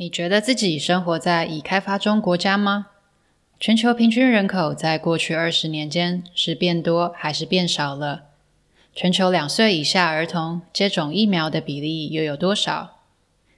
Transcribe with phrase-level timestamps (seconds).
[0.00, 2.86] 你觉得自己生活在已开发中国家吗？
[3.58, 8.26] 全球平均人口在过去二十年间是变多还是变少了？
[8.94, 12.98] 全球两岁以下儿童接种疫苗的比例又有多少？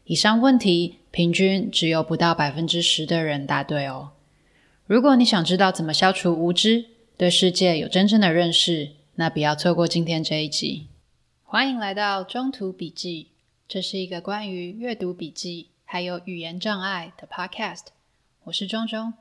[0.04, 4.12] 以上问题平均只有不到百分之十的人答对哦。
[4.86, 6.86] 如果你想知道怎么消除无知，
[7.18, 10.86] 对世界有真正的认识，那不要错过今天这一集。
[11.44, 13.28] 欢迎来到中途笔记，
[13.68, 15.66] 这是一个关于阅读笔记。
[15.92, 17.86] 还有语言障碍的 Podcast，
[18.44, 19.12] 我是中中。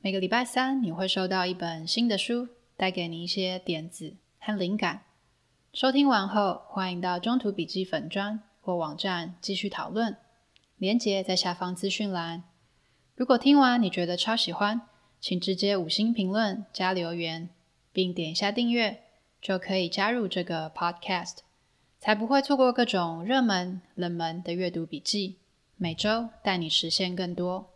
[0.00, 5.02] 每个礼拜三你会收到一本新的书，带给你一些点子和灵感。
[5.74, 10.16] 收听完后，欢迎到中途笔记粉专或网站继续讨论，
[10.78, 12.44] 连接在下方资讯栏。
[13.14, 14.80] 如果听完你觉得超喜欢，
[15.20, 17.50] 请直接五星评论加留言，
[17.92, 19.02] 并点一下订阅，
[19.42, 21.40] 就可以加入这个 Podcast，
[22.00, 25.36] 才不会错过各种热门、冷门的阅读笔记。
[25.78, 27.68] 每周带你实现更多。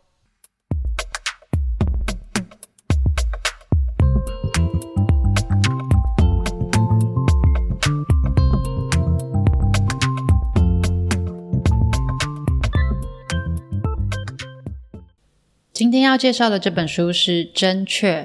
[15.71, 18.23] 今天要介绍的这本书是《真确》。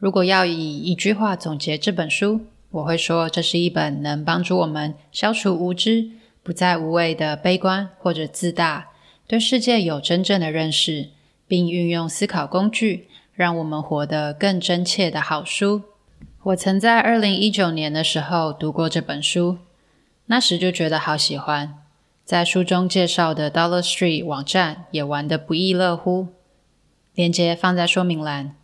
[0.00, 6.10] 如果要以一句话总结这本书，我会说这是一本能帮助我们消除无知，
[6.42, 8.88] 不再无谓的悲观或者自大。
[9.26, 11.10] 对世界有真正的认识，
[11.46, 15.82] 并运用思考工具，让我们活得更真切的好书。
[16.42, 19.58] 我曾在二零一九年的时候读过这本书，
[20.26, 21.78] 那时就觉得好喜欢。
[22.24, 26.28] 在书中介绍的 Dollar Street 网站也玩得不亦乐乎，
[27.14, 28.54] 链接放在说明栏。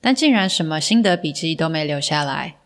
[0.00, 2.56] 但竟然什么心得笔记都没留下来。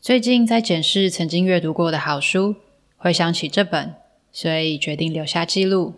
[0.00, 2.56] 最近在检视曾经阅读过的好书，
[2.96, 3.94] 回想起这本，
[4.32, 5.94] 所以决定留下记录。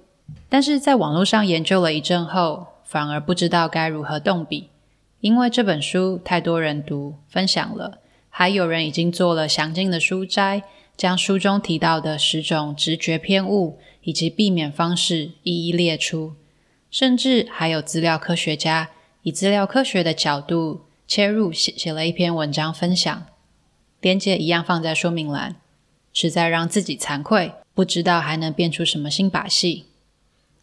[0.49, 4.69] 但是在网络上研究了一阵后，反而不知道该如何动笔，
[5.21, 10.63] 因为这本书太多人读分享了，还有人已经做了详尽的书摘，
[10.97, 16.35] 将书中提到的十种直觉偏误以及避免方式一一列出，
[16.91, 18.91] 甚至还有资料科学家
[19.23, 23.27] 以资料科学的角度切入写写了一篇文章分享，
[24.01, 25.57] 连接一样放在说明栏，
[26.13, 29.87] 实在让自己惭愧，不知道还能变出什么新把戏。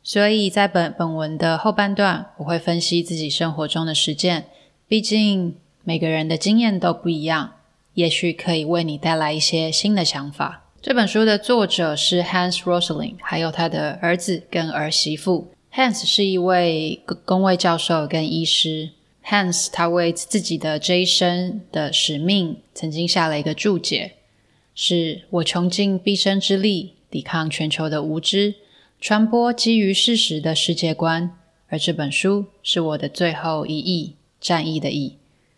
[0.04, 4.46] 所以在本本文的后半段，我会分析自己生活中的实践。
[4.88, 7.56] 毕竟每个人的经验都不一样，
[7.94, 10.66] 也许可以为你带来一些新的想法。
[10.82, 15.52] 这本书的作者是 Hans Rosling，还有他的儿子跟儿媳妇。
[15.74, 18.92] Hans 是一位公卫教授跟医师。
[19.26, 24.14] Hans 他为自己的这一生的使命，曾经下了一个注解：
[24.74, 28.56] 是我穷尽毕生之力，抵抗全球的无知。
[29.02, 31.38] 传播基于事实的世界观，
[31.70, 35.16] 而这本书是我的最后一役，战役的役，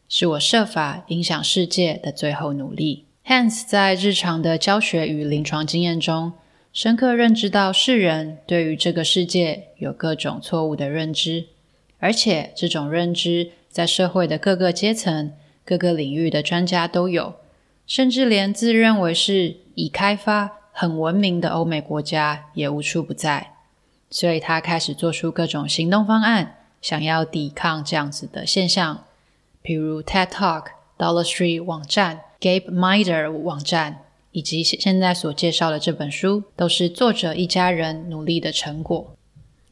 [0.07, 3.06] 是我设法影响世界的最后努力。
[3.25, 6.34] Hans 在日常的教学与临床经验中，
[6.72, 11.46] 深刻认知到世人对于这个世界有各种错误的认知，
[11.97, 15.34] 而且这种认知在社会的各个阶层、
[15.66, 17.34] 各个领域的专家都有，
[17.88, 20.61] 甚至连自认为是已开发。
[20.72, 23.54] 很文明的欧美国家也无处不在，
[24.09, 29.06] 所以他开始做出各种行动方案，想要抵抗这样子的现象，
[29.64, 30.66] 譬如 TED Talk、
[30.98, 34.00] Dollar Tree 网站、Gabe Minder 网站，
[34.32, 39.16] 以及现在所介绍的这本书，都是作者一家人努力的成果。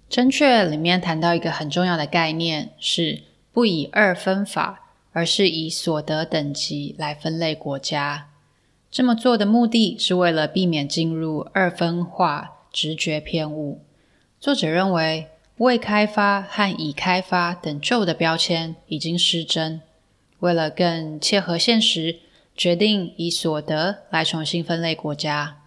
[0.10, 3.22] 真确里面谈到一个很重要的概念，是
[3.54, 8.28] 不以二分法，而是以所得等级来分类国家。
[8.92, 13.82] 这么做的目的是为了避免进入二分化直觉偏误。
[14.40, 15.28] 作者认为，
[15.58, 19.82] 未开发和已开发等旧的标签已经失真。
[20.40, 22.18] 为了更切合现实，
[22.56, 25.58] 决定以所得来重新分类国家。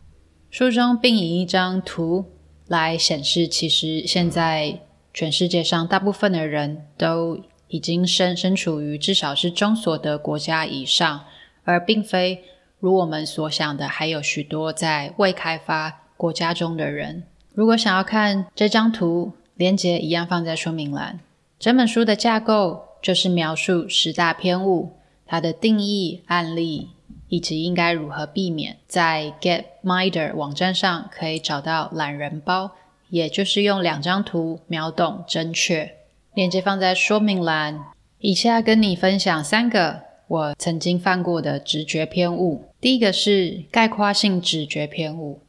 [0.51, 2.25] 书中并以一张图
[2.67, 4.81] 来显示，其实现在
[5.15, 11.25] 全世界上大部分的人都已经身身处于至少是中所得国家以上，
[11.63, 12.43] 而并非。
[12.83, 17.23] 如我们所想的，还有许多在未开发国家中的人。
[17.55, 21.21] 如果想要看这张图，连接一样放在说明栏。
[21.61, 26.89] 整本书的架构就是描述十大偏误，它的定义、案例
[27.29, 28.79] 以及应该如何避免。
[28.89, 32.73] 在 Gapminder 网站上可以找到懒人包，
[33.11, 35.89] 也就是用两张图秒懂正确。
[36.35, 37.85] 链接放在说明栏。
[38.19, 42.65] 以下跟你分享三个我曾经犯过的直觉偏误。
[42.83, 45.41] 第一个是概括性直觉偏误，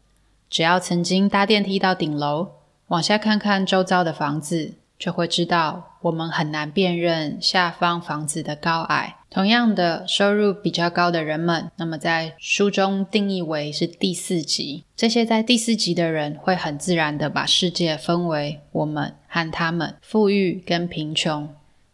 [0.51, 2.49] 只要曾经搭电梯到顶楼，
[2.89, 9.15] 往下看看周遭的房子，就会知道我们很难辨认下方房子的高矮。
[9.31, 14.83] 同样的，收入比较高的人们，那么在书中定义为是第四级。
[14.95, 21.49] 这些在第四级的人会很自然地把世界分为我们和他们，富裕跟贫穷。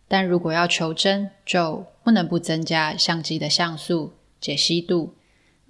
[0.09, 5.13] 但如果要求真，就不能不增加相机的像素、解析度，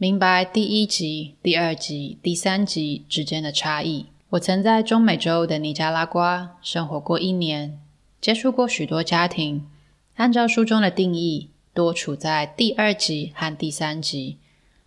[0.01, 4.05] 明白第一级、第二级、第三级之间的差异。
[4.29, 7.77] 我曾在中美洲的尼加拉瓜生活过一年，
[8.21, 9.67] 接触过许多家庭。
[10.15, 14.37] 按照书中的定义，多处在第二级和第三级。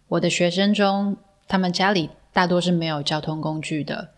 [0.09, 4.13] 我的学生中，他们家里大多是没有交通工具的，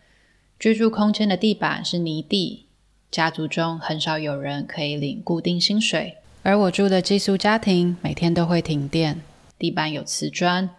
[0.60, 2.66] 居住空间的地板是泥地。
[3.10, 9.20] 家族中很少有人可以领固定薪水，而我住的寄宿家庭每天都会停电，
[9.58, 10.70] 地板有瓷砖。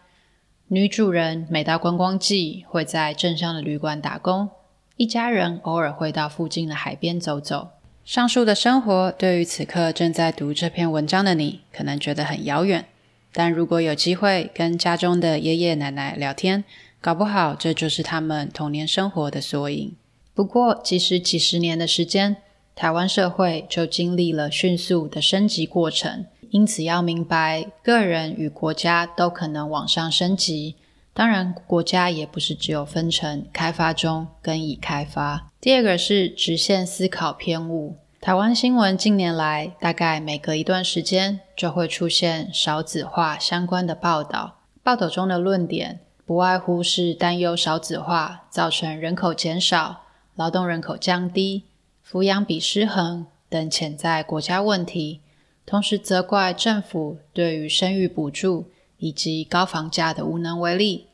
[0.70, 4.50] 女主人每到观光季会在镇上的旅馆打工，
[4.98, 7.70] 一家人偶尔会到附近的海边走走。
[8.04, 12.84] 上述的生活对于此刻正在读这篇文章的你，可能觉得很遥远，
[13.32, 16.64] 但如果有机会跟家中的爷爷奶奶聊天，
[17.00, 19.96] 搞不好这就是他们童年生活的缩影。
[20.34, 22.38] 不过，即使几十年的时间，
[22.74, 26.26] 台湾社会就经历了迅速的升级过程。
[26.52, 30.76] 因此，要明白，个人与国家都可能往上升级。
[31.14, 35.50] 当然，国家也不是只有分成开发中跟已开发。
[35.62, 37.96] 第二个是直线思考偏误。
[38.20, 44.60] 台湾新闻近年来，大概每隔一段时间就会出现少子化相关的报道。
[44.84, 50.02] 报道中的论点，不外乎是担忧少子化造成人口减少。
[50.36, 51.64] 劳动人口降低、
[52.06, 55.22] 抚养比失衡等潜在国家问题，
[55.66, 58.66] 同时责怪政府对于生育补助
[58.98, 61.08] 以及高房价的无能为力，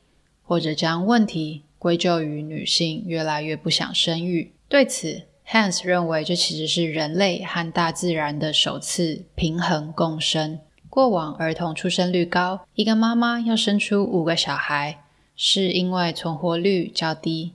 [0.44, 4.52] 或者将问题归咎于女性越来越不想生育。
[4.68, 10.60] 对此，Hans 认为这其实是人类和大自然的首次平衡共生。
[10.90, 15.06] 过往儿童出生率高，一个妈妈要生出五个小孩，
[15.38, 17.54] 是因为存活率较低。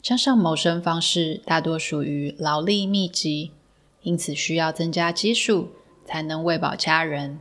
[0.00, 3.50] 加上谋生方式大多属于劳力密集，
[4.02, 5.72] 因此需要增加基数
[6.08, 7.38] 才能喂饱家人。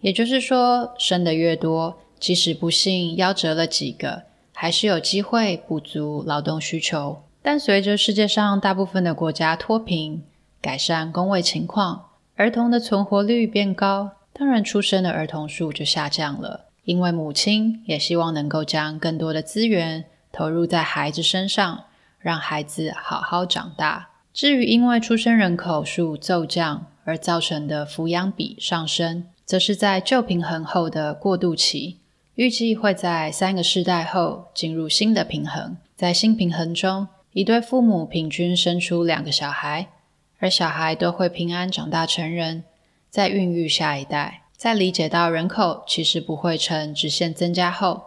[0.00, 4.22] 也就是说，生的越多，即使不幸夭折了几个，
[4.54, 7.24] 还是有机会补足劳动需求。
[7.42, 10.22] 但随着世界上大部分的国家脱贫、
[10.62, 16.66] 改善工位情况，儿童的存活率变高，当然出生的儿童数就下降了。
[16.84, 21.84] 因为母亲也希望能够将更多的资源投入在孩子身上。
[22.24, 24.08] 让孩子好好长大。
[24.34, 31.98] 至于因为出生人口数骤降而造成的抚养比上升，则是在旧平衡后的过渡期，
[32.34, 35.76] 预计会在三个世代后进入新的平衡。
[35.94, 39.86] 在新平衡中，一对父母平均生出两个小孩，
[40.40, 42.64] 而小孩都会平安长大成人，
[43.08, 44.42] 再孕育下一代。
[44.56, 48.02] 在理解到人口其实不会呈直线增加后，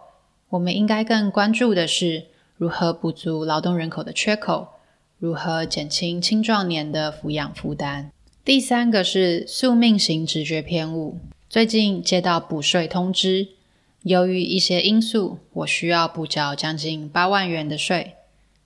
[0.50, 2.26] 我们应该更关注的是，
[2.58, 4.68] 如何补足劳动人口的缺口？
[5.20, 8.10] 如何减轻青壮年的抚养负担？
[8.44, 11.18] 第三个是宿命型直觉偏误。
[11.50, 13.48] 最近接到补税通知，
[14.04, 18.14] 由于一些因素，我需要补缴将近八万元的税。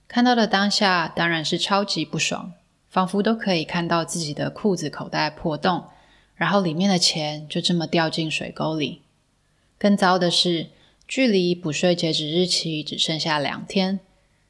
[0.07, 2.53] 看到的当下当然是超级不爽，
[2.87, 5.85] 仿佛都可以看到自己的裤子口袋破洞，
[6.35, 9.01] 然后里面的钱就这么掉进水沟里。
[9.79, 10.67] 更糟的是，
[11.07, 13.99] 距离补税截止日期只剩下两天，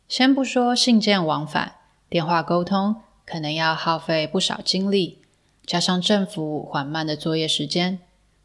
[0.10, 1.75] 先不说信件往返，
[2.13, 5.17] 电话沟通可能要耗费不少精力，
[5.65, 7.98] 加上政府缓慢的作业时间，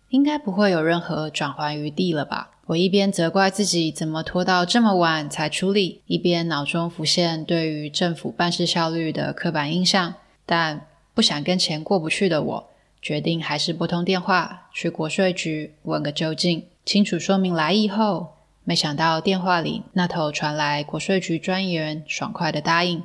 [0.08, 2.52] 应该不会有任何转圜余地了吧？
[2.68, 10.14] 我一边责怪自己怎么拖到这么晚才处理，一边脑中浮现对于政府办事效率的刻板印象，
[10.46, 12.70] 但不想跟钱过不去的我，
[13.02, 16.64] 决定还是拨通电话去国税局问个究竟。
[16.86, 18.28] 清楚说明来意后，
[18.64, 23.02] 没想到电话里那头传来国税局专员爽快的答应：“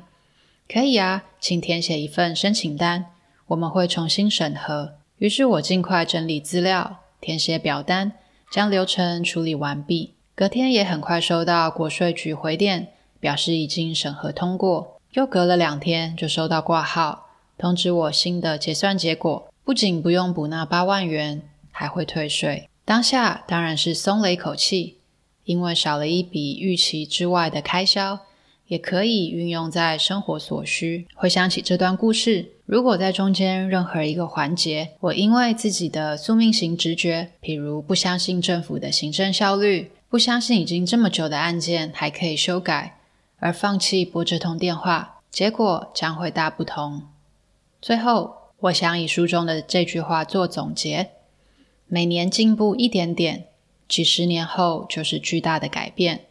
[0.66, 3.06] 可以啊，请填写一份申请单，
[3.48, 8.12] 我们会重新审核。”于是我尽快整理资料，填写表单，
[8.50, 10.14] 将流程处理完毕。
[10.34, 12.88] 隔天也很快收到国税局回电，
[13.20, 15.00] 表示已经审核通过。
[15.12, 22.68] 又隔了两天，就收到挂号通知我新的结算结果，不仅不用补那八万元，还会退税。
[22.84, 24.98] 当下当然是松了一口气，
[25.44, 28.18] 因为少了一笔预期之外的开销，
[28.66, 31.06] 也可以运用在生活所需。
[31.14, 42.98] 回想起这段故事，如果在中间任何一个环节，我因为自己的宿命型直觉，譬如不相信政府的行政效率，不相信已经这么久的案件还可以修改，
[43.38, 47.02] 而放弃拨这通电话，结果将会大不同。
[47.82, 51.10] 最后，我想以书中的这句话做总结：
[51.86, 53.44] 每年进步一点点，
[53.86, 56.22] 几十年后就是巨大的改变。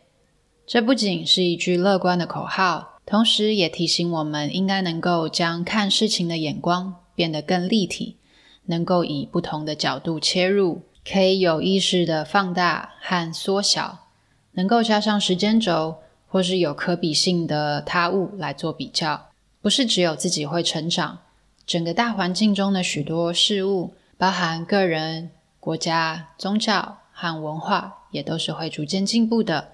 [0.65, 8.17] 这不仅是一句乐观的口号，同时也提醒我们应该能够将看事情的眼光变得更立体，
[8.65, 14.07] 能够以不同的角度切入，可以有意识的放大和缩小，
[14.53, 15.97] 能够加上时间轴。
[16.25, 19.27] 或是有可比性的他物来做比较，
[19.61, 21.19] 不是只有自己会成长，
[21.63, 25.29] 整个大环境中的许多事物，包含个人、
[25.59, 29.72] 国家、宗教和文化，也都是会逐渐进步的，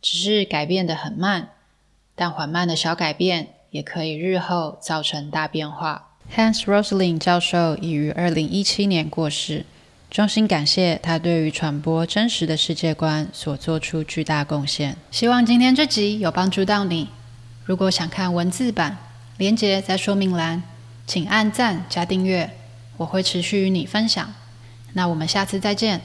[0.00, 1.50] 只是改变得很慢，
[2.14, 6.10] 但缓慢的小改变也可以日后造成大变化。
[6.34, 9.64] Hans Rosling 教授已于二零一七年过世。
[10.10, 14.96] 衷心感谢他对于传播真实的世界观所做出巨大贡献。
[15.10, 17.08] 希望今天这集有帮助到你。
[17.64, 18.96] 如果想看文字版，
[19.36, 20.62] 连接在说明栏，
[21.06, 22.50] 请按赞加订阅，
[22.96, 24.34] 我会持续与你分享。
[24.94, 26.00] 那我们下次再见。